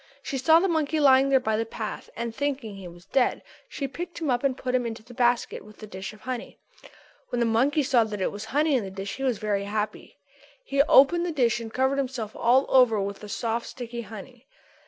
She 0.23 0.39
saw 0.39 0.59
the 0.59 0.67
monkey 0.67 0.99
lying 0.99 1.29
there 1.29 1.39
by 1.39 1.57
the 1.57 1.63
path 1.63 2.09
and, 2.15 2.33
thinking 2.33 2.71
that 2.71 2.79
he 2.79 2.87
was 2.87 3.05
dead, 3.05 3.43
she 3.69 3.87
picked 3.87 4.19
him 4.19 4.31
up 4.31 4.43
and 4.43 4.57
put 4.57 4.73
him 4.73 4.83
into 4.87 5.03
the 5.03 5.13
basket 5.13 5.63
with 5.63 5.77
the 5.77 5.85
dish 5.85 6.11
of 6.11 6.21
honey. 6.21 6.57
When 7.29 7.39
the 7.39 7.45
monkey 7.45 7.83
saw 7.83 8.03
that 8.05 8.19
it 8.19 8.31
was 8.31 8.45
honey 8.45 8.73
in 8.75 8.83
the 8.83 8.89
dish 8.89 9.17
he 9.17 9.23
was 9.23 9.37
very 9.37 9.65
happy. 9.65 10.17
He 10.65 10.81
opened 10.81 11.23
the 11.27 11.31
dish 11.31 11.59
and 11.59 11.71
covered 11.71 11.99
himself 11.99 12.35
all 12.35 12.65
over 12.69 12.99
with 12.99 13.19
the 13.19 13.29
soft 13.29 13.67
sticky 13.67 14.01
honey. 14.01 14.47